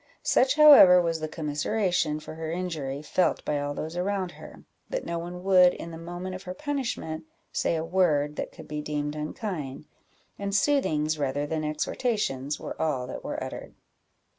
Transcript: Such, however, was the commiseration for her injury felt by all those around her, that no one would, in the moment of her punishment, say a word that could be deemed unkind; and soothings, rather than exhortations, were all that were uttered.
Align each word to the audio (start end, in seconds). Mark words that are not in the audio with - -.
Such, 0.23 0.55
however, 0.55 0.99
was 0.99 1.19
the 1.19 1.27
commiseration 1.27 2.19
for 2.19 2.33
her 2.33 2.51
injury 2.51 3.03
felt 3.03 3.45
by 3.45 3.59
all 3.59 3.75
those 3.75 3.95
around 3.95 4.31
her, 4.31 4.63
that 4.89 5.05
no 5.05 5.19
one 5.19 5.43
would, 5.43 5.75
in 5.75 5.91
the 5.91 5.97
moment 5.99 6.33
of 6.33 6.41
her 6.41 6.55
punishment, 6.55 7.25
say 7.51 7.75
a 7.75 7.85
word 7.85 8.35
that 8.35 8.51
could 8.51 8.67
be 8.67 8.81
deemed 8.81 9.15
unkind; 9.15 9.85
and 10.39 10.55
soothings, 10.55 11.19
rather 11.19 11.45
than 11.45 11.63
exhortations, 11.63 12.59
were 12.59 12.75
all 12.81 13.05
that 13.05 13.23
were 13.23 13.43
uttered. 13.43 13.75